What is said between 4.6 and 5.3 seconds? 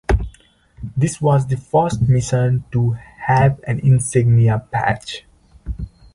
patch.